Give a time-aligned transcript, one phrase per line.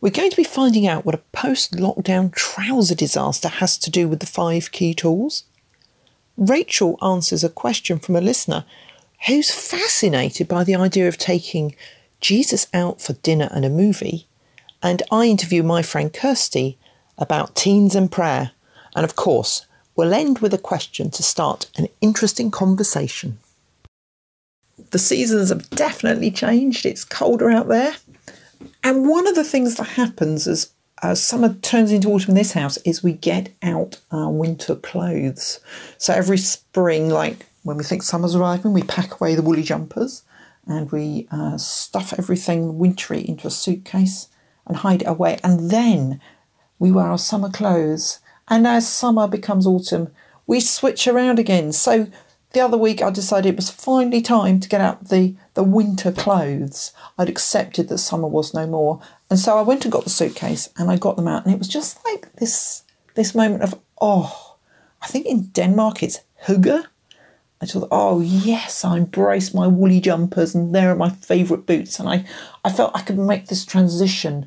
[0.00, 4.08] we're going to be finding out what a post lockdown trouser disaster has to do
[4.08, 5.44] with the five key tools.
[6.36, 8.64] Rachel answers a question from a listener
[9.26, 11.74] who's fascinated by the idea of taking
[12.20, 14.26] Jesus out for dinner and a movie.
[14.82, 16.78] And I interview my friend Kirsty
[17.16, 18.52] about teens and prayer.
[18.94, 23.38] And of course, we'll end with a question to start an interesting conversation.
[24.90, 26.86] The seasons have definitely changed.
[26.86, 27.96] It's colder out there.
[28.82, 32.52] And one of the things that happens as as summer turns into autumn in this
[32.52, 35.60] house is we get out our winter clothes.
[35.96, 40.22] So every spring, like when we think summer's arriving, we pack away the woolly jumpers
[40.66, 44.28] and we uh, stuff everything wintry into a suitcase
[44.66, 45.38] and hide it away.
[45.42, 46.20] And then
[46.78, 48.20] we wear our summer clothes.
[48.48, 50.08] And as summer becomes autumn,
[50.46, 51.72] we switch around again.
[51.72, 52.08] So
[52.52, 56.12] the other week I decided it was finally time to get out the, the winter
[56.12, 56.92] clothes.
[57.18, 59.00] I'd accepted that summer was no more.
[59.28, 61.58] And so I went and got the suitcase and I got them out and it
[61.58, 62.82] was just like this
[63.14, 64.56] this moment of oh
[65.02, 66.84] I think in Denmark it's hygge.
[67.60, 71.98] I thought, oh yes, I embrace my woolly jumpers and there are my favourite boots.
[71.98, 72.24] And I,
[72.64, 74.46] I felt I could make this transition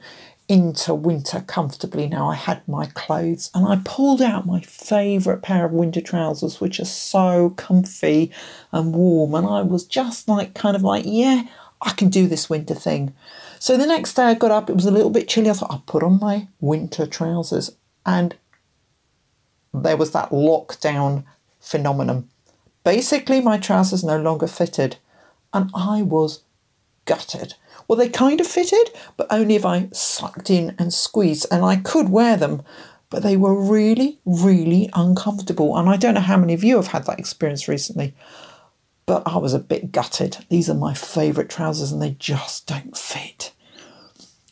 [0.51, 2.29] into winter comfortably now.
[2.29, 6.77] I had my clothes and I pulled out my favourite pair of winter trousers, which
[6.81, 8.33] are so comfy
[8.73, 9.33] and warm.
[9.33, 11.43] And I was just like, kind of like, yeah,
[11.81, 13.13] I can do this winter thing.
[13.59, 15.49] So the next day I got up, it was a little bit chilly.
[15.49, 17.71] I thought, I'll put on my winter trousers.
[18.05, 18.35] And
[19.73, 21.23] there was that lockdown
[21.61, 22.27] phenomenon.
[22.83, 24.97] Basically, my trousers no longer fitted,
[25.53, 26.41] and I was
[27.05, 27.53] gutted.
[27.91, 31.75] Well, they kind of fitted, but only if I sucked in and squeezed, and I
[31.75, 32.61] could wear them,
[33.09, 35.77] but they were really, really uncomfortable.
[35.77, 38.13] And I don't know how many of you have had that experience recently,
[39.05, 40.37] but I was a bit gutted.
[40.47, 43.51] These are my favourite trousers, and they just don't fit.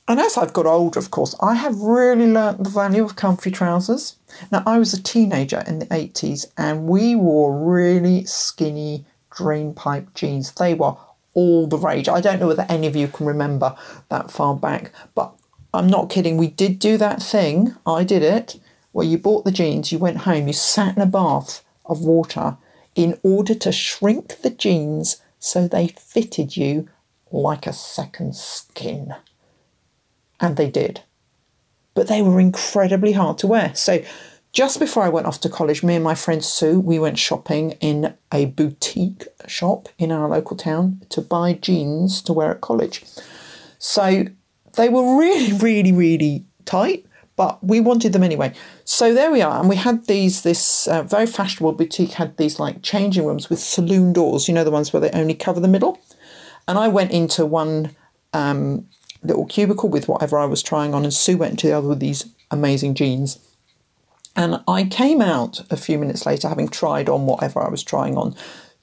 [0.06, 3.52] And as I've got older, of course, I have really learnt the value of comfy
[3.52, 4.18] trousers.
[4.52, 10.14] Now, I was a teenager in the 80s and we wore really skinny drain pipe
[10.14, 10.52] jeans.
[10.52, 10.98] They were
[11.34, 12.10] all the rage.
[12.10, 13.76] I don't know whether any of you can remember
[14.10, 15.34] that far back, but
[15.74, 16.38] I'm not kidding.
[16.38, 17.76] We did do that thing.
[17.86, 18.60] I did it
[18.92, 22.58] where you bought the jeans, you went home, you sat in a bath of water
[22.96, 26.90] in order to shrink the jeans so they fitted you
[27.32, 29.16] like a second skin.
[30.40, 31.02] And they did.
[31.94, 33.74] But they were incredibly hard to wear.
[33.76, 34.04] So
[34.52, 37.72] just before I went off to college, me and my friend Sue, we went shopping
[37.80, 43.04] in a boutique shop in our local town to buy jeans to wear at college.
[43.78, 44.26] So
[44.74, 47.06] they were really, really, really tight,
[47.36, 48.54] but we wanted them anyway.
[48.86, 50.42] So there we are, and we had these.
[50.42, 54.48] This uh, very fashionable boutique had these like changing rooms with saloon doors.
[54.48, 56.00] You know the ones where they only cover the middle.
[56.68, 57.96] And I went into one
[58.34, 58.88] um,
[59.24, 62.00] little cubicle with whatever I was trying on, and Sue went into the other with
[62.00, 63.40] these amazing jeans.
[64.40, 68.16] And I came out a few minutes later, having tried on whatever I was trying
[68.16, 68.34] on,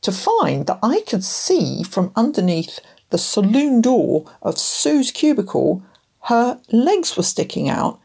[0.02, 2.78] to find that I could see from underneath
[3.08, 5.82] the saloon door of Sue's cubicle,
[6.24, 7.98] her legs were sticking out.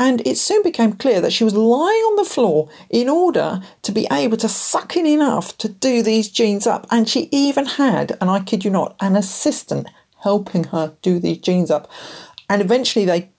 [0.00, 3.92] And it soon became clear that she was lying on the floor in order to
[3.92, 6.88] be able to suck in enough to do these jeans up.
[6.90, 9.86] And she even had, and I kid you not, an assistant
[10.24, 11.88] helping her do these jeans up.
[12.50, 13.30] And eventually they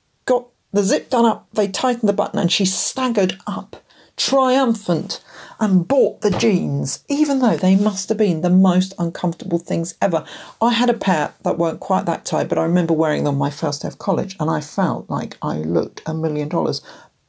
[0.73, 3.83] the zip done up, they tightened the button, and she staggered up,
[4.15, 5.23] triumphant,
[5.59, 10.25] and bought the jeans, even though they must have been the most uncomfortable things ever.
[10.61, 13.49] I had a pair that weren't quite that tight, but I remember wearing them my
[13.49, 16.81] first day of college, and I felt like I looked a million dollars.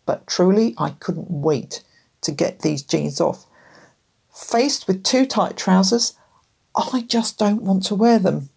[0.05, 1.82] But truly, I couldn't wait
[2.23, 3.46] to get these jeans off.
[4.34, 6.14] Faced with too tight trousers,
[6.75, 8.50] I just don't want to wear them.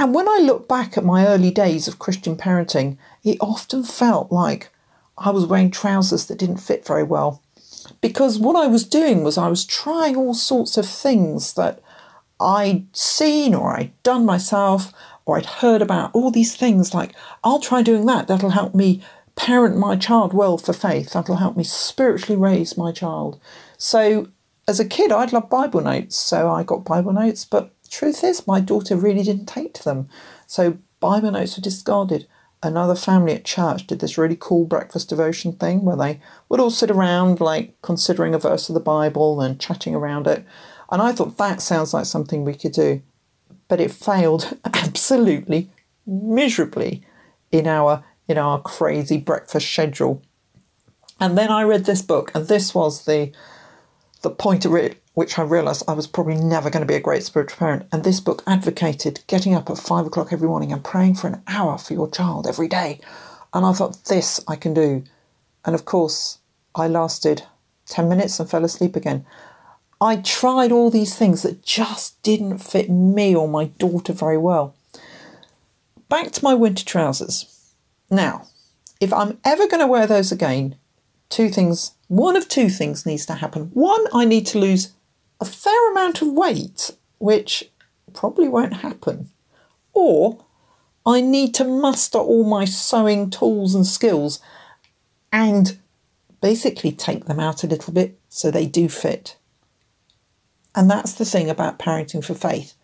[0.00, 4.32] And when I look back at my early days of Christian parenting, it often felt
[4.32, 4.70] like
[5.18, 7.42] I was wearing trousers that didn't fit very well.
[8.00, 11.82] Because what I was doing was I was trying all sorts of things that
[12.40, 14.90] I'd seen or I'd done myself
[15.26, 17.14] or I'd heard about, all these things like,
[17.44, 19.02] I'll try doing that, that'll help me
[19.36, 23.38] parent my child well for faith, that'll help me spiritually raise my child.
[23.76, 24.28] So
[24.66, 28.46] as a kid, I'd love Bible notes, so I got Bible notes, but truth is,
[28.46, 30.08] my daughter really didn't take to them.
[30.46, 32.26] So Bible notes were discarded.
[32.62, 36.70] another family at church did this really cool breakfast devotion thing where they would all
[36.70, 40.44] sit around, like considering a verse of the Bible and chatting around it.
[40.90, 43.02] And I thought that sounds like something we could do.
[43.68, 45.70] But it failed absolutely
[46.06, 47.02] miserably
[47.50, 50.22] in our in our crazy breakfast schedule.
[51.18, 53.32] And then I read this book, and this was the
[54.22, 54.70] the point at
[55.14, 57.86] which I realised I was probably never going to be a great spiritual parent.
[57.92, 61.42] And this book advocated getting up at five o'clock every morning and praying for an
[61.46, 63.00] hour for your child every day.
[63.52, 65.04] And I thought, this I can do.
[65.64, 66.38] And of course,
[66.74, 67.42] I lasted
[67.86, 69.26] 10 minutes and fell asleep again.
[70.00, 74.74] I tried all these things that just didn't fit me or my daughter very well.
[76.08, 77.46] Back to my winter trousers.
[78.10, 78.46] Now,
[79.00, 80.76] if I'm ever going to wear those again,
[81.28, 83.70] two things, one of two things needs to happen.
[83.74, 84.92] One, I need to lose
[85.40, 87.70] a fair amount of weight, which
[88.12, 89.30] probably won't happen.
[89.92, 90.44] Or
[91.06, 94.40] I need to muster all my sewing tools and skills
[95.32, 95.78] and
[96.40, 99.36] basically take them out a little bit so they do fit.
[100.74, 102.74] And that's the thing about parenting for faith.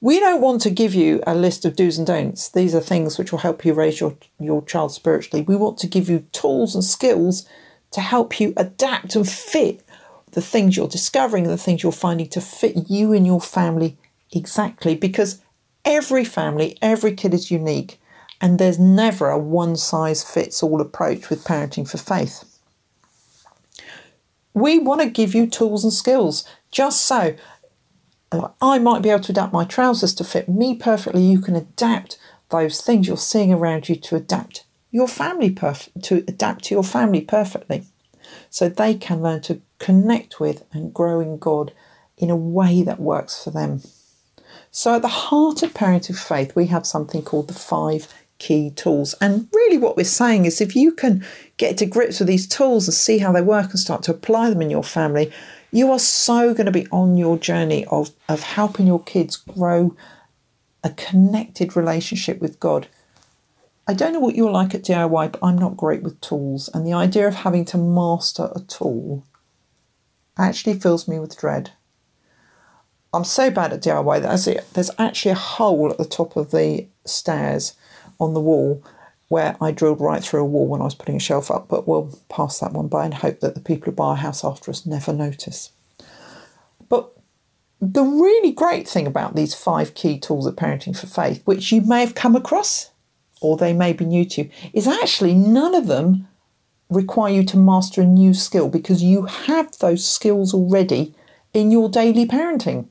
[0.00, 2.48] We don't want to give you a list of do's and don'ts.
[2.48, 5.44] These are things which will help you raise your, your child spiritually.
[5.44, 7.46] We want to give you tools and skills
[7.92, 9.84] to help you adapt and fit
[10.32, 13.96] the things you're discovering, the things you're finding to fit you and your family
[14.32, 14.94] exactly.
[14.94, 15.40] Because
[15.84, 18.00] every family, every kid is unique,
[18.40, 22.44] and there's never a one size fits all approach with parenting for faith.
[24.54, 27.36] We want to give you tools and skills just so
[28.32, 31.22] uh, I might be able to adapt my trousers to fit me perfectly.
[31.22, 32.18] You can adapt
[32.50, 36.84] those things you're seeing around you to adapt your family perf- to adapt to your
[36.84, 37.84] family perfectly
[38.50, 41.72] so they can learn to connect with and grow in God
[42.16, 43.82] in a way that works for them.
[44.70, 49.14] So, at the heart of parenting faith, we have something called the five key tools.
[49.20, 51.24] And really, what we're saying is if you can
[51.56, 54.48] get to grips with these tools and see how they work and start to apply
[54.48, 55.32] them in your family,
[55.70, 59.96] you are so going to be on your journey of, of helping your kids grow
[60.84, 62.88] a connected relationship with God
[63.86, 66.86] I don't know what you're like at DIY, but I'm not great with tools, and
[66.86, 69.24] the idea of having to master a tool
[70.38, 71.72] actually fills me with dread.
[73.14, 76.86] I'm so bad at DIY that there's actually a hole at the top of the
[77.04, 77.74] stairs
[78.18, 78.82] on the wall
[79.28, 81.88] where I drilled right through a wall when I was putting a shelf up, but
[81.88, 84.70] we'll pass that one by and hope that the people who buy our house after
[84.70, 85.70] us never notice.
[86.88, 87.12] But
[87.80, 91.80] the really great thing about these five key tools of parenting for faith, which you
[91.80, 92.90] may have come across
[93.40, 96.28] or they may be new to you, is actually none of them
[96.94, 101.14] require you to master a new skill because you have those skills already
[101.52, 102.86] in your daily parenting.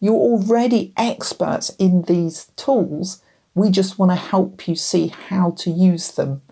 [0.00, 3.22] You're already experts in these tools.
[3.54, 6.42] We just want to help you see how to use them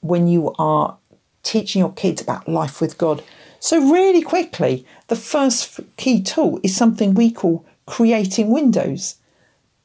[0.00, 0.98] when you are
[1.42, 3.22] teaching your kids about life with God.
[3.58, 9.16] So, really quickly, the first key tool is something we call creating windows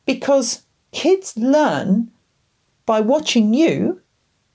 [0.06, 2.12] because kids learn
[2.86, 4.01] by watching you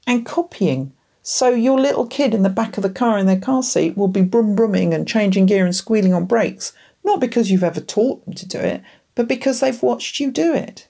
[0.07, 0.93] and copying.
[1.29, 4.07] So your little kid in the back of the car in their car seat will
[4.07, 8.25] be brum brumming and changing gear and squealing on brakes, not because you've ever taught
[8.25, 8.81] them to do it,
[9.17, 10.87] but because they've watched you do it.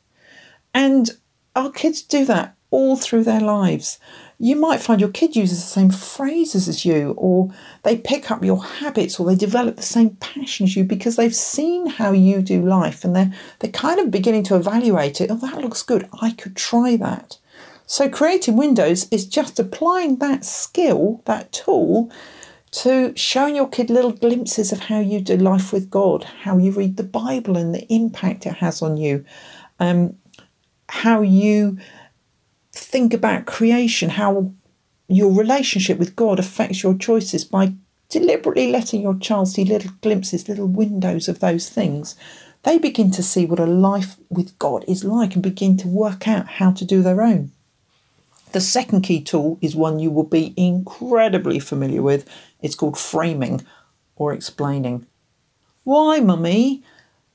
[0.74, 1.10] And
[1.54, 3.98] our kids do that all through their lives
[4.38, 7.50] you might find your kid uses the same phrases as you, or
[7.84, 11.86] they pick up your habits, or they develop the same passions you because they've seen
[11.86, 15.30] how you do life and they're, they're kind of beginning to evaluate it.
[15.30, 16.08] Oh, that looks good.
[16.20, 17.38] I could try that.
[17.86, 22.10] So, creating windows is just applying that skill, that tool,
[22.72, 26.72] to showing your kid little glimpses of how you do life with God, how you
[26.72, 29.24] read the Bible and the impact it has on you,
[29.78, 30.16] um,
[30.88, 31.78] how you
[32.72, 34.52] think about creation, how
[35.08, 37.72] your relationship with God affects your choices by
[38.08, 42.16] deliberately letting your child see little glimpses, little windows of those things,
[42.64, 46.26] they begin to see what a life with God is like and begin to work
[46.26, 47.52] out how to do their own.
[48.52, 52.28] The second key tool is one you will be incredibly familiar with.
[52.60, 53.64] It's called framing
[54.16, 55.06] or explaining.
[55.84, 56.82] Why, mummy?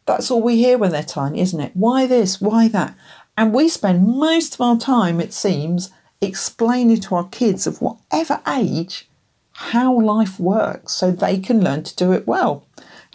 [0.05, 1.71] That's all we hear when they're tiny, isn't it?
[1.75, 2.41] Why this?
[2.41, 2.97] Why that?
[3.37, 5.91] And we spend most of our time, it seems,
[6.21, 9.07] explaining to our kids of whatever age
[9.53, 12.65] how life works so they can learn to do it well.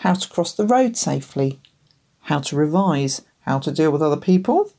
[0.01, 1.61] How to cross the road safely,
[2.23, 4.73] how to revise, how to deal with other people,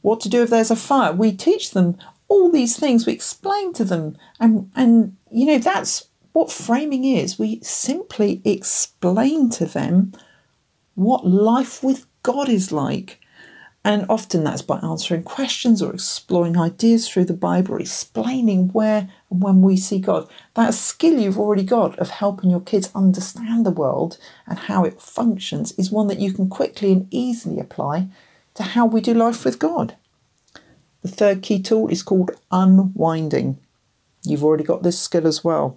[0.00, 1.12] what to do if there's a fire.
[1.12, 1.98] We teach them
[2.32, 7.38] all these things, we explain to them, and, and you know, that's what framing is.
[7.38, 10.12] We simply explain to them
[10.94, 13.20] what life with God is like
[13.84, 19.42] And often that's by answering questions or exploring ideas through the Bible, explaining where and
[19.42, 20.30] when we see God.
[20.54, 25.00] That skill you've already got of helping your kids understand the world and how it
[25.00, 28.06] functions is one that you can quickly and easily apply
[28.54, 29.96] to how we do life with God.
[31.02, 33.58] The third key tool is called unwinding.
[34.24, 35.76] You've already got this skill as well.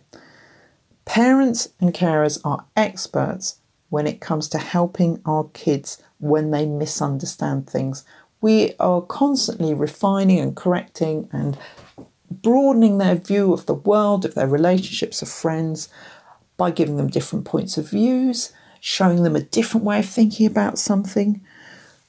[1.06, 7.68] Parents and carers are experts when it comes to helping our kids when they misunderstand
[7.70, 8.04] things.
[8.42, 11.58] We are constantly refining and correcting and
[12.30, 15.90] broadening their view of the world, of their relationships, of friends,
[16.58, 20.78] by giving them different points of views, showing them a different way of thinking about
[20.78, 21.42] something.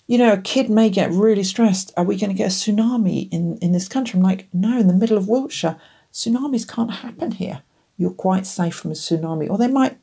[0.07, 1.93] You know, a kid may get really stressed.
[1.97, 4.19] Are we going to get a tsunami in, in this country?
[4.19, 5.77] I'm like, no, in the middle of Wiltshire,
[6.13, 7.63] tsunamis can't happen here.
[7.97, 9.51] You're quite safe from a tsunami.
[9.51, 9.99] Or they might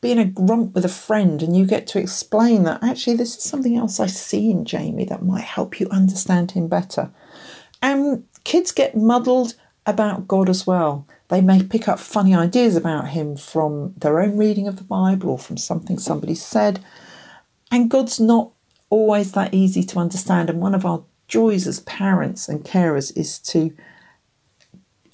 [0.00, 3.36] be in a grump with a friend and you get to explain that actually this
[3.36, 7.10] is something else I see in Jamie that might help you understand him better.
[7.82, 9.54] And kids get muddled
[9.86, 11.06] about God as well.
[11.28, 15.30] They may pick up funny ideas about him from their own reading of the Bible
[15.30, 16.80] or from something somebody said.
[17.70, 18.52] And God's not
[18.94, 20.48] always that easy to understand.
[20.48, 23.74] And one of our joys as parents and carers is to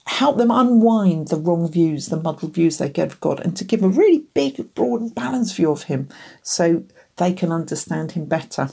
[0.07, 3.65] help them unwind the wrong views, the muddled views they get of God, and to
[3.65, 6.11] give a really big, broad, and balanced view of Him
[6.43, 6.85] so
[7.17, 8.69] they can understand Him better.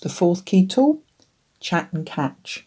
[0.00, 1.02] The fourth key tool
[1.60, 2.66] chat and catch.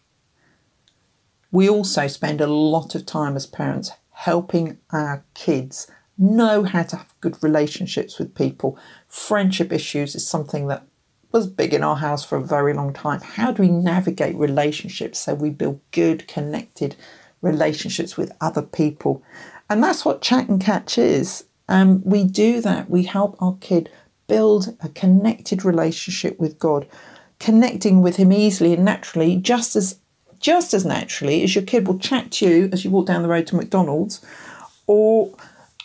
[1.51, 6.97] We also spend a lot of time as parents helping our kids know how to
[6.97, 8.77] have good relationships with people.
[9.07, 10.85] Friendship issues is something that
[11.31, 13.21] was big in our house for a very long time.
[13.21, 16.95] How do we navigate relationships so we build good, connected
[17.41, 19.23] relationships with other people.
[19.69, 21.45] And that's what Chat and Catch is.
[21.67, 22.89] Um, we do that.
[22.89, 23.89] We help our kid
[24.27, 26.87] build a connected relationship with God,
[27.39, 29.97] connecting with Him easily and naturally, just as
[30.39, 33.27] just as naturally as your kid will chat to you as you walk down the
[33.27, 34.25] road to McDonald's,
[34.87, 35.31] or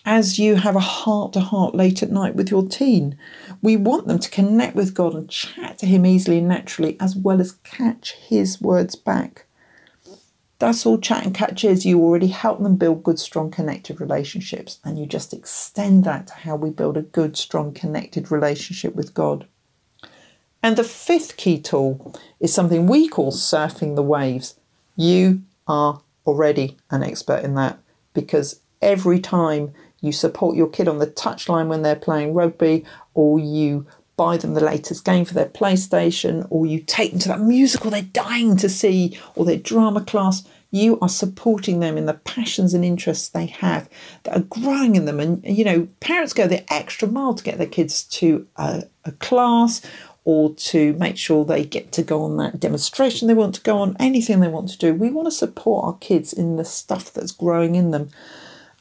[0.06, 3.18] as you have a heart to heart late at night with your teen.
[3.60, 7.16] We want them to connect with God and chat to Him easily and naturally, as
[7.16, 9.46] well as catch His words back.
[10.60, 11.84] That's all chat and catch is.
[11.84, 16.34] You already help them build good, strong, connected relationships, and you just extend that to
[16.34, 19.46] how we build a good, strong, connected relationship with God.
[20.62, 24.58] And the fifth key tool is something we call surfing the waves.
[24.94, 27.78] You are already an expert in that
[28.14, 29.74] because every time
[30.06, 32.84] you support your kid on the touchline when they're playing rugby,
[33.14, 33.86] or you
[34.16, 37.90] buy them the latest game for their PlayStation, or you take them to that musical
[37.90, 42.74] they're dying to see, or their drama class, you are supporting them in the passions
[42.74, 43.88] and interests they have
[44.24, 45.20] that are growing in them.
[45.20, 49.12] And, you know, parents go the extra mile to get their kids to a, a
[49.12, 49.82] class
[50.24, 53.78] or to make sure they get to go on that demonstration they want to go
[53.78, 54.92] on, anything they want to do.
[54.92, 58.10] We want to support our kids in the stuff that's growing in them.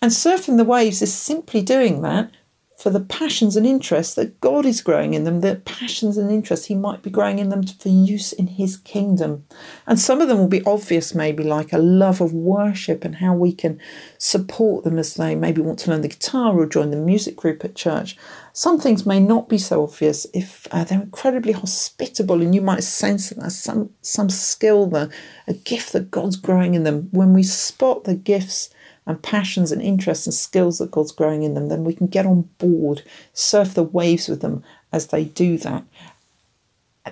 [0.06, 2.30] And surfing the waves is simply doing that
[2.78, 6.68] for the passions and interests that God is growing in them, the passions and interests
[6.68, 9.48] He might be growing in them for use in His kingdom.
[9.88, 13.34] And some of them will be obvious, maybe like a love of worship and how
[13.34, 13.82] we can
[14.20, 17.66] support them as they maybe want to learn the guitar or join the music group
[17.66, 18.16] at church.
[18.54, 22.84] Some things may not be so obvious if uh, they're incredibly hospitable and you might
[22.84, 25.10] sense that there's some, some skill there,
[25.48, 27.10] a gift that God's growing in them.
[27.10, 28.70] When we spot the gifts,
[29.06, 32.26] and passions and interests and skills that God's growing in them, then we can get
[32.26, 35.84] on board, surf the waves with them as they do that.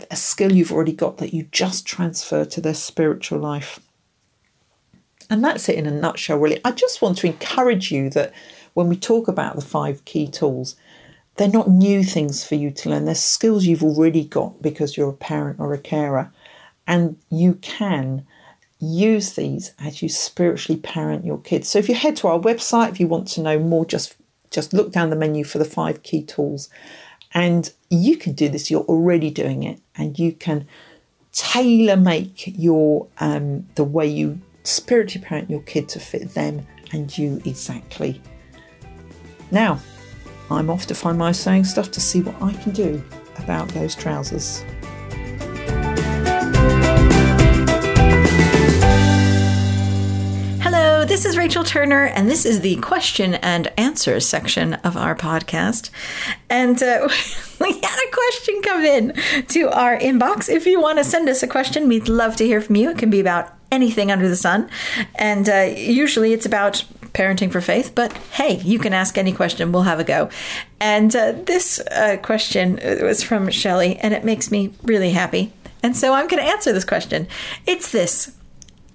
[0.10, 3.80] A skill you've already got that you just transfer to their spiritual life.
[5.30, 6.60] And that's it in a nutshell, really.
[6.66, 8.34] I just want to encourage you that
[8.74, 10.76] when we talk about the five key tools,
[11.36, 13.06] they're not new things for you to learn.
[13.06, 16.32] They're skills you've already got because you're a parent or a carer.
[16.88, 18.26] And you can
[18.84, 21.70] use these as you spiritually parent your kids.
[21.70, 24.16] So if you head to our website, if you want to know more, just
[24.52, 26.70] just look down the menu for the five key tools.
[27.34, 30.68] And you can do this, you're already doing it, and you can
[31.32, 37.18] tailor make your um, the way you spiritually parent your kid to fit them and
[37.18, 38.22] you exactly.
[39.50, 39.80] Now,
[40.52, 43.04] I'm off to find my sewing stuff to see what I can do
[43.38, 44.64] about those trousers.
[51.14, 55.92] This is Rachel Turner, and this is the question and answer section of our podcast.
[56.50, 57.08] And uh,
[57.62, 59.14] we had a question come in
[59.50, 60.50] to our inbox.
[60.50, 62.90] If you want to send us a question, we'd love to hear from you.
[62.90, 64.72] It can be about anything under the sun.
[65.14, 69.72] And uh, usually it's about Parenting for Faith, but hey, you can ask any question.
[69.72, 70.32] We'll have a go.
[70.80, 75.54] And uh, this uh, question was from Shelly, and it makes me really happy.
[75.84, 77.28] And so I'm going to answer this question.
[77.68, 78.36] It's this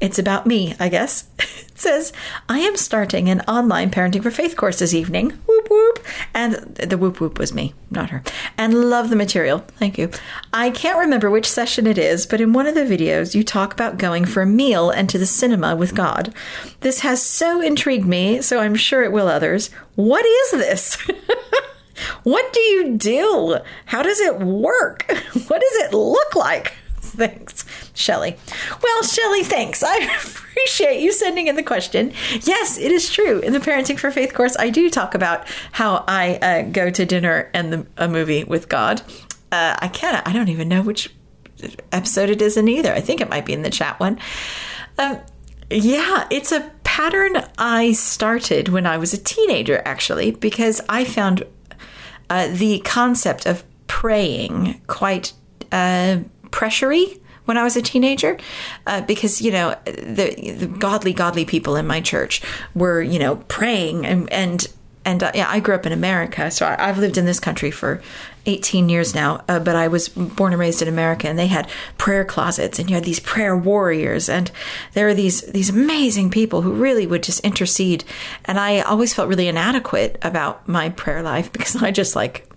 [0.00, 1.28] it's about me, I guess.
[1.78, 2.12] It says,
[2.48, 5.30] I am starting an online Parenting for Faith course this evening.
[5.46, 6.04] Whoop whoop.
[6.34, 8.24] And the whoop whoop was me, not her.
[8.56, 9.60] And love the material.
[9.76, 10.10] Thank you.
[10.52, 13.72] I can't remember which session it is, but in one of the videos, you talk
[13.72, 16.34] about going for a meal and to the cinema with God.
[16.80, 19.70] This has so intrigued me, so I'm sure it will others.
[19.94, 20.96] What is this?
[22.24, 23.58] what do you do?
[23.84, 25.06] How does it work?
[25.46, 26.74] What does it look like?
[27.18, 28.37] Thanks, Shelly.
[28.80, 29.82] Well, Shelly, thanks.
[29.82, 32.12] I appreciate you sending in the question.
[32.42, 33.40] Yes, it is true.
[33.40, 37.04] In the Parenting for Faith course, I do talk about how I uh, go to
[37.04, 39.02] dinner and the, a movie with God.
[39.50, 41.12] Uh, I can't, I don't even know which
[41.90, 42.92] episode it is in either.
[42.92, 44.20] I think it might be in the chat one.
[44.96, 45.18] Um,
[45.70, 51.44] yeah, it's a pattern I started when I was a teenager, actually, because I found
[52.30, 55.32] uh, the concept of praying quite
[55.72, 56.18] uh,
[56.50, 58.36] pressury when I was a teenager,
[58.86, 62.42] uh, because you know the, the godly, godly people in my church
[62.74, 64.66] were you know praying and and
[65.08, 67.70] and uh, yeah, I grew up in America, so I, have lived in this country
[67.70, 68.02] for
[68.44, 69.42] 18 years now.
[69.48, 72.90] Uh, but I was born and raised in America, and they had prayer closets, and
[72.90, 74.50] you had these prayer warriors, and
[74.92, 78.04] there were these these amazing people who really would just intercede.
[78.44, 82.47] And I always felt really inadequate about my prayer life because I just like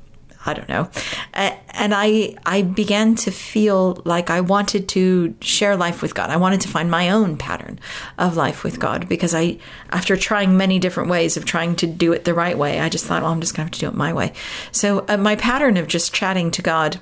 [0.45, 0.89] I don't know.
[1.33, 6.29] And I I began to feel like I wanted to share life with God.
[6.29, 7.79] I wanted to find my own pattern
[8.17, 9.57] of life with God because I
[9.91, 13.05] after trying many different ways of trying to do it the right way, I just
[13.05, 14.33] thought, well, I'm just going to have to do it my way.
[14.71, 17.00] So uh, my pattern of just chatting to God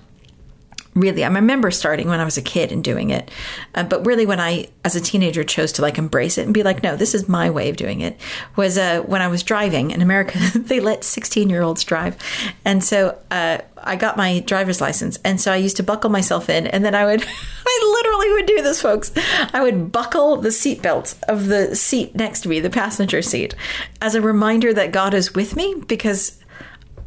[0.96, 3.29] really i remember starting when i was a kid and doing it.
[3.75, 6.63] Uh, but really when i as a teenager chose to like embrace it and be
[6.63, 8.19] like no this is my way of doing it
[8.55, 12.17] was uh, when i was driving in america they let 16 year olds drive.
[12.65, 15.19] And so uh, i got my driver's license.
[15.24, 17.24] And so i used to buckle myself in and then i would
[17.67, 19.12] i literally would do this folks.
[19.54, 23.56] I would buckle the seatbelt of the seat next to me the passenger seat
[24.02, 26.38] as a reminder that god is with me because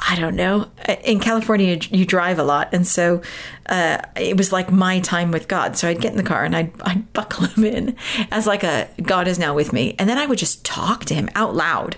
[0.08, 0.68] I don't know.
[1.04, 3.22] In California, you drive a lot, and so
[3.66, 5.76] uh, it was like my time with God.
[5.76, 7.96] So I'd get in the car and I'd, I'd buckle him in
[8.30, 11.14] as like a God is now with me, and then I would just talk to
[11.14, 11.96] him out loud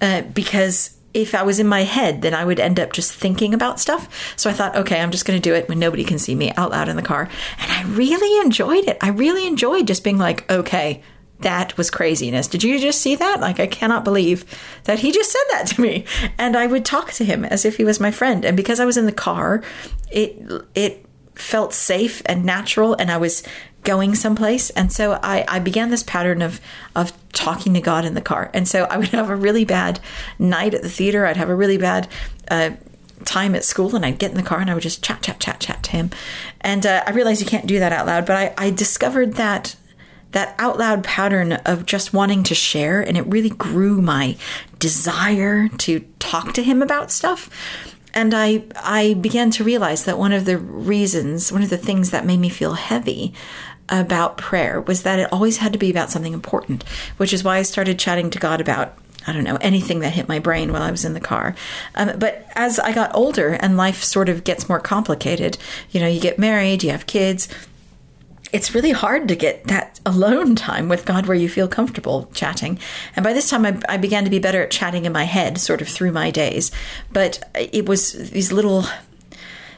[0.00, 3.54] uh, because if I was in my head, then I would end up just thinking
[3.54, 4.34] about stuff.
[4.36, 6.52] So I thought, okay, I'm just going to do it when nobody can see me
[6.58, 8.98] out loud in the car, and I really enjoyed it.
[9.00, 11.02] I really enjoyed just being like, okay,
[11.40, 12.48] that was craziness.
[12.48, 13.40] Did you just see that?
[13.40, 14.44] Like, I cannot believe
[14.84, 16.04] that he just said that to me.
[16.38, 18.44] And I would talk to him as if he was my friend.
[18.44, 19.62] And because I was in the car,
[20.10, 20.40] it
[20.74, 23.42] it felt safe and natural, and I was
[23.82, 24.70] going someplace.
[24.70, 26.60] And so I, I began this pattern of
[26.94, 28.50] of talking to God in the car.
[28.54, 30.00] And so I would have a really bad
[30.38, 31.26] night at the theater.
[31.26, 32.08] I'd have a really bad
[32.50, 32.70] uh,
[33.24, 35.40] time at school and I'd get in the car and I would just chat, chat,
[35.40, 36.10] chat, chat to him.
[36.60, 39.76] And uh, I realized you can't do that out loud, but I, I discovered that
[40.32, 44.36] that out loud pattern of just wanting to share, and it really grew my
[44.78, 47.48] desire to talk to him about stuff.
[48.12, 52.10] And I I began to realize that one of the reasons, one of the things
[52.10, 53.32] that made me feel heavy
[53.88, 56.82] about prayer was that it always had to be about something important,
[57.18, 60.28] which is why I started chatting to God about I don't know, anything that hit
[60.28, 61.56] my brain while I was in the car.
[61.96, 65.58] Um, but as I got older and life sort of gets more complicated,
[65.90, 67.48] you know, you get married, you have kids,
[68.52, 72.78] it's really hard to get that alone time with God where you feel comfortable chatting.
[73.16, 75.58] And by this time, I, I, began to be better at chatting in my head,
[75.58, 76.70] sort of through my days.
[77.12, 78.84] But it was these little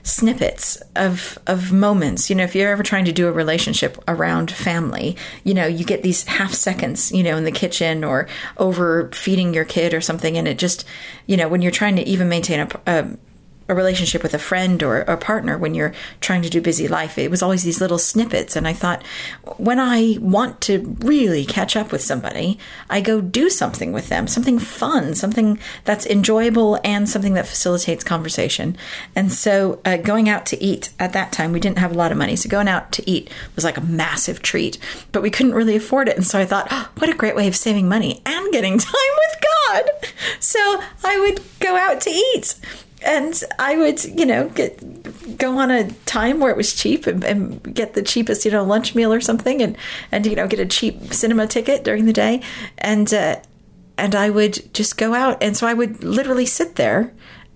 [0.03, 2.31] snippets of of moments.
[2.31, 5.85] You know, if you're ever trying to do a relationship around family, you know, you
[5.85, 10.01] get these half seconds, you know, in the kitchen or over feeding your kid or
[10.01, 10.85] something, and it just,
[11.27, 13.09] you know, when you're trying to even maintain a, a
[13.69, 17.19] a relationship with a friend or a partner when you're trying to do busy life.
[17.19, 18.57] It was always these little snippets.
[18.57, 19.05] And I thought,
[19.59, 24.27] when I want to really catch up with somebody, I go do something with them,
[24.27, 28.77] something fun, something that's enjoyable and something that facilitates conversation.
[29.15, 32.11] And so uh, going out to eat at that time, we didn't have a lot
[32.11, 32.37] of money.
[32.37, 34.79] So going out to eat was like a massive treat,
[35.13, 36.17] but we couldn't really afford it.
[36.17, 38.95] And so I thought, oh, what a great way of saving money and getting time
[38.95, 39.91] with God.
[40.41, 40.59] So
[41.05, 42.55] I would go out to eat
[43.05, 47.23] and I would, you know, get go on a time where it was cheap and,
[47.25, 49.77] and, get the cheapest, you know, lunch meal or something, and
[50.11, 52.43] and you know, get a cheap cinema ticket during the day,
[52.79, 53.37] and uh,
[53.97, 57.13] and I would just go out, and so I would literally sit there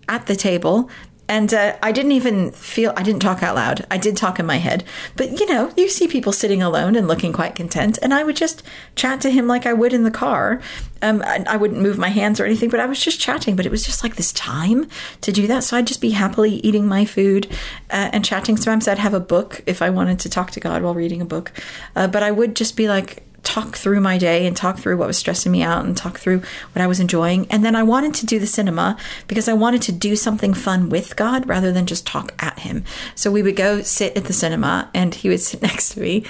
[0.09, 0.91] at the table
[1.33, 3.87] And uh, I didn't even feel, I didn't talk out loud.
[3.91, 4.85] I did talk in my head.
[5.17, 7.99] But, you know, you see people sitting alone and looking quite content.
[8.03, 8.63] And I would just
[8.97, 10.61] chat to him like I would in the car.
[11.01, 13.57] Um, I, I wouldn't move my hands or anything, but I was just chatting.
[13.57, 14.87] But it was just like this time
[15.23, 15.65] to do that.
[15.65, 17.47] So I'd just be happily eating my food
[17.89, 18.59] uh, and chatting.
[18.59, 21.25] Sometimes I'd have a book if I wanted to talk to God while reading a
[21.25, 21.51] book.
[21.97, 25.09] Uh, but I would just be like, talk through my day and talk through what
[25.09, 26.41] was stressing me out and talk through
[26.73, 27.47] what I was enjoying.
[27.51, 30.89] And then I wanted to do the cinema because I wanted to do something fun
[30.89, 32.85] with God rather than just talk at Him.
[33.15, 36.25] So we would go sit at the cinema and He would sit next to me.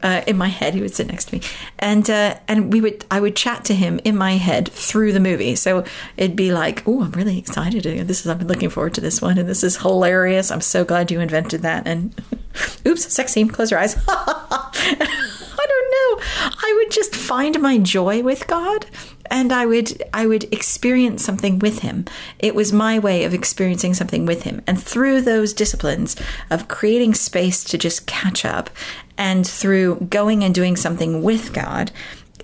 [0.00, 1.42] Uh, in my head, he would sit next to me,
[1.80, 5.18] and uh, and we would I would chat to him in my head through the
[5.18, 5.56] movie.
[5.56, 5.84] So
[6.16, 7.82] it'd be like, "Oh, I'm really excited!
[8.06, 10.52] This is I've been looking forward to this one, and this is hilarious.
[10.52, 12.14] I'm so glad you invented that." And
[12.86, 13.48] oops, sex scene.
[13.48, 13.96] Close your eyes.
[15.90, 16.20] Know.
[16.44, 18.86] I would just find my joy with God
[19.30, 22.04] and I would I would experience something with him.
[22.38, 24.62] It was my way of experiencing something with him.
[24.66, 26.16] And through those disciplines
[26.50, 28.70] of creating space to just catch up
[29.16, 31.90] and through going and doing something with God,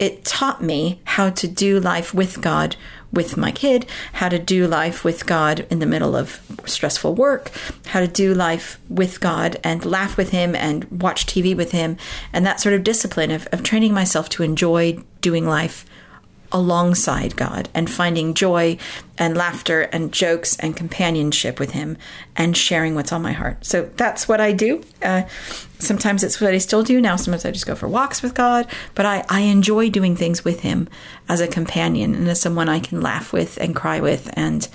[0.00, 2.76] it taught me how to do life with God
[3.14, 7.50] with my kid, how to do life with God in the middle of stressful work,
[7.86, 11.96] how to do life with God and laugh with Him and watch TV with Him,
[12.32, 15.86] and that sort of discipline of, of training myself to enjoy doing life
[16.54, 18.78] alongside God and finding joy
[19.18, 21.98] and laughter and jokes and companionship with Him
[22.36, 23.66] and sharing what's on my heart.
[23.66, 24.82] So that's what I do.
[25.02, 25.24] Uh,
[25.80, 27.16] sometimes it's what I still do now.
[27.16, 30.60] Sometimes I just go for walks with God, but I, I enjoy doing things with
[30.60, 30.88] Him
[31.28, 34.66] as a companion and as someone I can laugh with and cry with and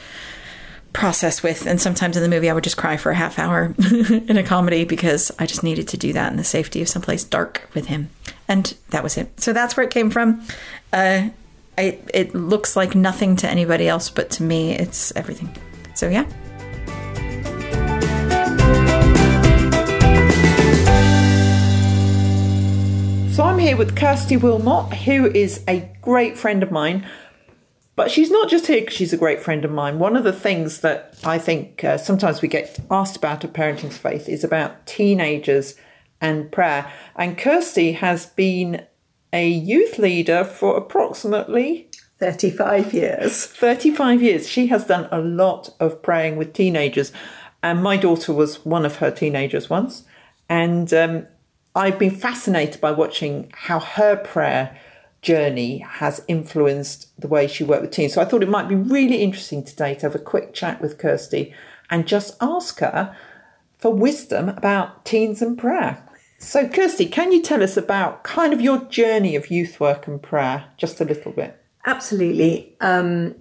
[0.91, 1.65] process with.
[1.65, 4.43] And sometimes in the movie, I would just cry for a half hour in a
[4.43, 7.85] comedy because I just needed to do that in the safety of someplace dark with
[7.85, 8.09] Him.
[8.49, 9.39] And that was it.
[9.39, 10.45] So that's where it came from.
[10.91, 11.29] Uh,
[11.79, 15.49] It looks like nothing to anybody else, but to me, it's everything.
[15.95, 16.25] So, yeah.
[23.31, 27.07] So, I'm here with Kirsty Wilmott, who is a great friend of mine.
[27.95, 29.99] But she's not just here because she's a great friend of mine.
[29.99, 33.91] One of the things that I think uh, sometimes we get asked about at Parenting
[33.91, 35.75] Faith is about teenagers
[36.21, 36.89] and prayer.
[37.17, 38.85] And Kirsty has been
[39.31, 41.89] a youth leader for approximately
[42.19, 43.45] 35 years.
[43.45, 44.47] 35 years.
[44.47, 47.11] She has done a lot of praying with teenagers.
[47.63, 50.03] And my daughter was one of her teenagers once.
[50.47, 51.27] And um,
[51.75, 54.77] I've been fascinated by watching how her prayer
[55.21, 58.13] journey has influenced the way she worked with teens.
[58.13, 60.97] So I thought it might be really interesting today to have a quick chat with
[60.97, 61.53] Kirsty
[61.89, 63.15] and just ask her
[63.77, 66.05] for wisdom about teens and prayer.
[66.39, 70.21] So, Kirsty, can you tell us about kind of your journey of youth work and
[70.21, 71.61] prayer just a little bit?
[71.85, 72.75] Absolutely.
[72.79, 73.35] Um,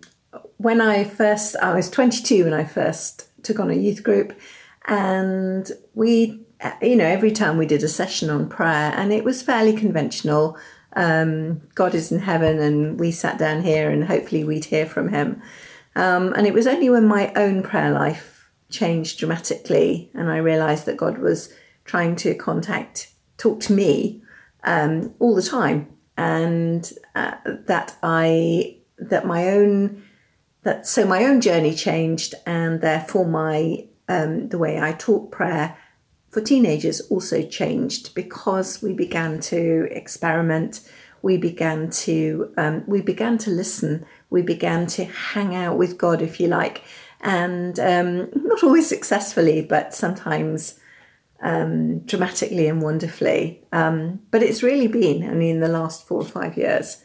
[0.56, 4.38] when I first, I was 22 when I first took on a youth group,
[4.86, 6.40] and we,
[6.82, 10.58] you know, every time we did a session on prayer, and it was fairly conventional.
[10.94, 15.08] Um, God is in heaven, and we sat down here, and hopefully we'd hear from
[15.10, 15.40] Him.
[15.94, 20.86] Um, and it was only when my own prayer life changed dramatically, and I realised
[20.86, 21.52] that God was
[21.88, 24.22] trying to contact, talk to me
[24.62, 30.04] um, all the time, and uh, that I that my own
[30.62, 35.76] that so my own journey changed, and therefore my um, the way I taught prayer
[36.30, 40.88] for teenagers also changed because we began to experiment.
[41.22, 44.04] We began to um, we began to listen.
[44.30, 46.84] We began to hang out with God, if you like,
[47.22, 50.78] and um, not always successfully, but sometimes
[51.42, 53.62] um, dramatically and wonderfully.
[53.72, 57.04] Um, but it's really been only in the last four or five years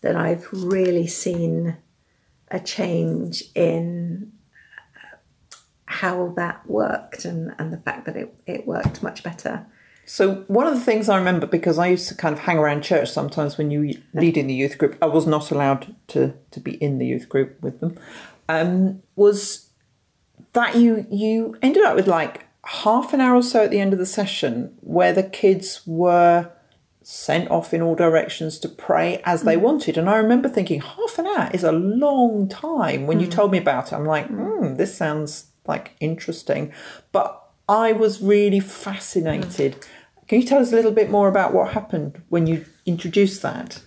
[0.00, 1.76] that I've really seen
[2.50, 4.32] a change in
[5.86, 9.66] how that worked and, and the fact that it, it worked much better.
[10.06, 12.82] So one of the things I remember because I used to kind of hang around
[12.82, 16.60] church sometimes when you lead in the youth group, I was not allowed to to
[16.60, 17.98] be in the youth group with them.
[18.48, 19.70] Um, was
[20.52, 23.92] that you you ended up with like half an hour or so at the end
[23.92, 26.50] of the session where the kids were
[27.02, 29.60] sent off in all directions to pray as they mm.
[29.60, 29.98] wanted.
[29.98, 33.06] And I remember thinking, half an hour is a long time.
[33.06, 33.22] When mm.
[33.22, 36.72] you told me about it, I'm like, hmm, this sounds like interesting.
[37.12, 39.74] But I was really fascinated.
[39.74, 39.86] Mm.
[40.28, 43.80] Can you tell us a little bit more about what happened when you introduced that?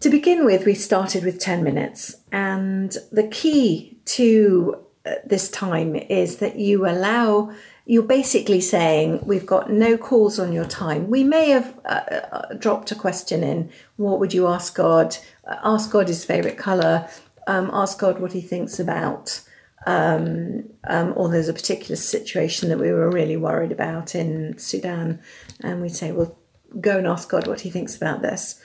[0.00, 2.16] To begin with, we started with 10 minutes.
[2.32, 7.52] And the key to uh, this time is that you allow
[7.88, 11.08] you're basically saying we've got no calls on your time.
[11.08, 13.70] We may have uh, uh, dropped a question in.
[13.96, 15.16] What would you ask God?
[15.44, 17.08] Uh, ask God his favorite color.
[17.46, 19.40] Um, ask God what he thinks about
[19.86, 25.20] um, um, or there's a particular situation that we were really worried about in Sudan,
[25.60, 26.36] and we'd say, well,
[26.80, 28.60] go and ask God what he thinks about this.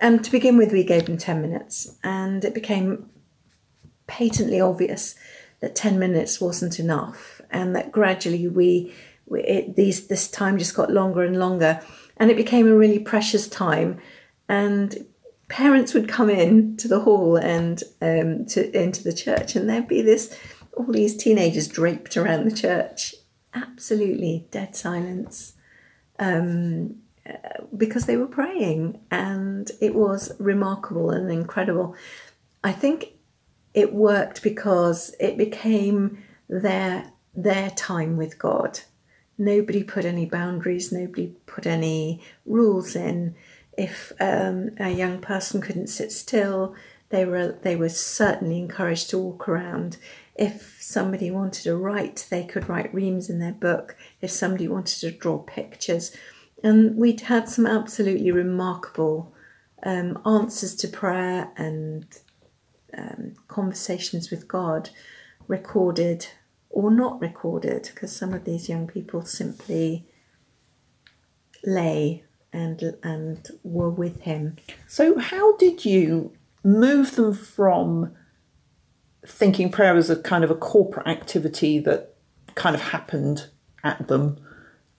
[0.00, 3.08] And to begin with, we gave him 10 minutes, and it became
[4.08, 5.14] patently obvious
[5.60, 8.92] that 10 minutes wasn't enough, and that gradually we,
[9.26, 11.80] we it, these, this time just got longer and longer,
[12.18, 13.98] and it became a really precious time.
[14.48, 15.06] And
[15.48, 19.88] parents would come in to the hall and um, to into the church, and there'd
[19.88, 20.36] be this
[20.76, 23.14] all these teenagers draped around the church,
[23.54, 25.54] absolutely dead silence,
[26.18, 26.96] um,
[27.76, 31.94] because they were praying, and it was remarkable and incredible.
[32.62, 33.12] I think
[33.72, 38.80] it worked because it became their their time with God.
[39.36, 40.92] Nobody put any boundaries.
[40.92, 43.34] Nobody put any rules in.
[43.76, 46.74] If um, a young person couldn't sit still,
[47.08, 49.96] they were they were certainly encouraged to walk around.
[50.36, 53.96] If somebody wanted to write, they could write reams in their book.
[54.20, 56.16] If somebody wanted to draw pictures,
[56.62, 59.34] and we'd had some absolutely remarkable
[59.84, 62.06] um, answers to prayer and
[62.96, 64.90] um, conversations with God
[65.46, 66.26] recorded
[66.74, 70.04] or not recorded, because some of these young people simply
[71.64, 74.56] lay and and were with him.
[74.88, 76.32] So, how did you
[76.64, 78.12] move them from
[79.24, 82.16] thinking prayer was a kind of a corporate activity that
[82.56, 83.48] kind of happened
[83.84, 84.38] at them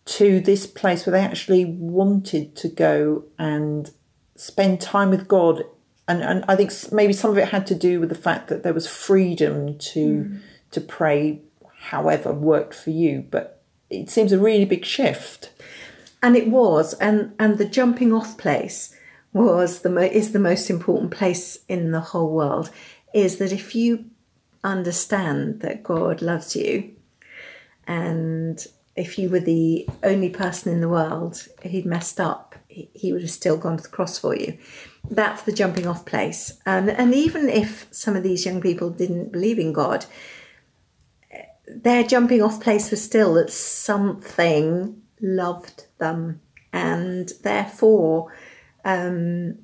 [0.06, 3.92] to this place where they actually wanted to go and
[4.38, 5.64] spend time with God?
[6.08, 8.64] And, and I think maybe some of it had to do with the fact that
[8.64, 10.42] there was freedom to mm.
[10.72, 11.42] to pray
[11.86, 15.52] however worked for you, but it seems a really big shift.
[16.22, 18.96] And it was, and and the jumping off place
[19.34, 22.72] was the mo- is the most important place in the whole world.
[23.14, 24.06] Is that if you
[24.64, 26.96] understand that God loves you,
[27.88, 33.14] and if you were the only person in the world he'd messed up, he, he
[33.14, 34.58] would have still gone to the cross for you.
[35.10, 36.60] That's the jumping off place.
[36.66, 40.06] And and even if some of these young people didn't believe in God,
[41.68, 48.34] their jumping off place was still that something loved them and therefore
[48.84, 49.58] um,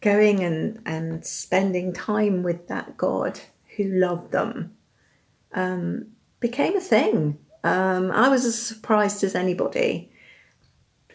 [0.00, 3.40] going and, and spending time with that God
[3.76, 4.76] who loved them
[5.52, 6.08] um,
[6.40, 7.38] became a thing.
[7.64, 10.10] Um, I was as surprised as anybody.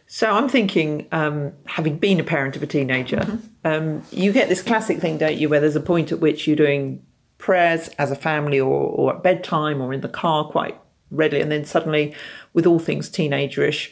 [0.08, 3.48] So I'm thinking, um, having been a parent of a teenager, mm-hmm.
[3.64, 6.56] Um, you get this classic thing, don't you, where there's a point at which you're
[6.56, 7.06] doing
[7.42, 11.42] prayers as a family or, or at bedtime or in the car quite readily.
[11.42, 12.16] And then suddenly,
[12.54, 13.92] with all things teenagerish,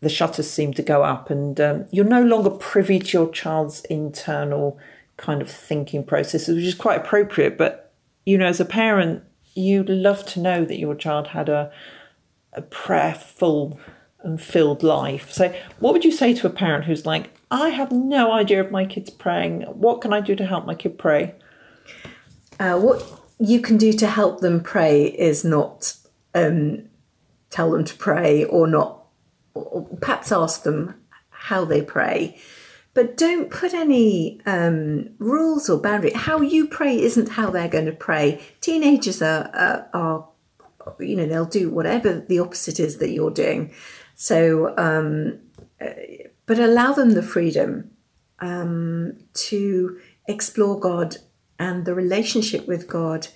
[0.00, 3.84] the shutters seem to go up and um, you're no longer privy to your child's
[3.86, 4.78] internal
[5.16, 7.56] kind of thinking processes, which is quite appropriate.
[7.56, 7.92] But,
[8.26, 11.72] you know, as a parent, you'd love to know that your child had a,
[12.52, 13.80] a prayerful
[14.20, 15.32] and filled life.
[15.32, 18.70] So, what would you say to a parent who's like, I have no idea if
[18.70, 19.62] my kid's praying?
[19.62, 21.34] What can I do to help my kid pray?
[22.58, 23.04] Uh, what
[23.38, 25.94] you can do to help them pray is not
[26.34, 26.88] um,
[27.50, 29.04] tell them to pray or not,
[29.54, 30.94] or perhaps ask them
[31.30, 32.38] how they pray.
[32.94, 36.10] But don't put any um, rules or boundary.
[36.12, 38.40] How you pray isn't how they're going to pray.
[38.60, 40.28] Teenagers are, are, are,
[40.98, 43.72] you know, they'll do whatever the opposite is that you're doing.
[44.16, 45.38] So, um,
[45.80, 45.90] uh,
[46.46, 47.92] but allow them the freedom
[48.40, 51.18] um, to explore God
[51.58, 53.28] and the relationship with God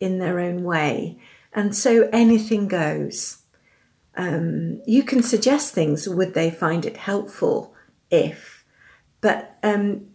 [0.00, 1.18] in their own way.
[1.52, 3.42] And so anything goes.
[4.16, 7.74] Um, you can suggest things, would they find it helpful
[8.10, 8.64] if,
[9.20, 10.06] but um,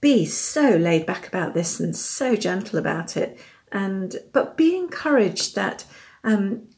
[0.00, 3.38] be so laid back about this and so gentle about it.
[3.70, 5.84] And but be encouraged that
[6.24, 6.68] um,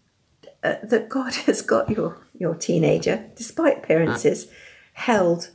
[0.63, 4.49] uh, that God has got your your teenager, despite appearances,
[4.93, 5.51] held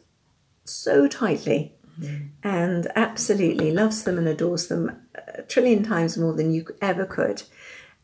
[0.65, 1.75] so tightly
[2.43, 4.91] and absolutely loves them and adores them
[5.38, 7.43] a trillion times more than you ever could.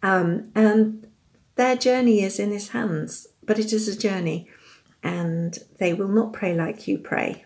[0.03, 1.07] Um, and
[1.55, 4.49] their journey is in his hands, but it is a journey,
[5.03, 7.45] and they will not pray like you pray,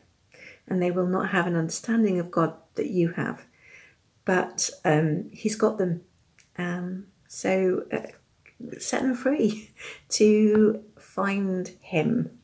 [0.67, 3.45] and they will not have an understanding of God that you have.
[4.25, 6.01] But um, he's got them.
[6.57, 8.11] Um, so uh,
[8.77, 9.71] set them free
[10.09, 12.37] to find him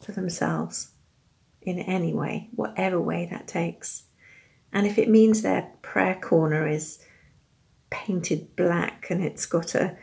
[0.00, 0.91] for themselves
[1.62, 4.04] in any way, whatever way that takes.
[4.72, 6.98] And if it means their prayer corner is
[7.90, 9.96] painted black and it's got a,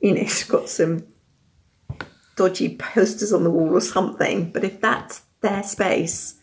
[0.00, 1.06] you know, it's got some
[2.36, 6.38] dodgy posters on the wall or something, but if that's their space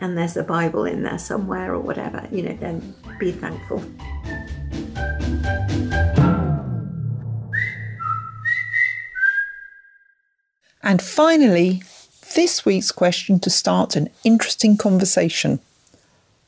[0.00, 3.82] and there's a Bible in there somewhere or whatever, you know, then be thankful.
[10.82, 11.82] And finally,
[12.34, 15.60] this week's question to start an interesting conversation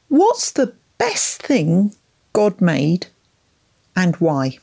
[0.08, 1.94] What's the best thing
[2.32, 3.06] God made
[3.94, 4.58] and why?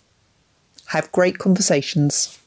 [0.88, 2.38] Have great conversations.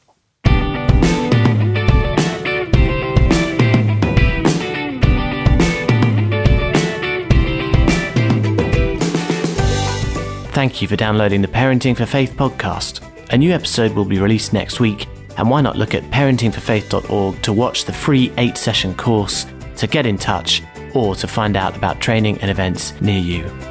[10.53, 13.01] Thank you for downloading the Parenting for Faith podcast.
[13.31, 17.53] A new episode will be released next week, and why not look at parentingforfaith.org to
[17.53, 19.45] watch the free eight session course,
[19.77, 20.61] to get in touch,
[20.93, 23.70] or to find out about training and events near you.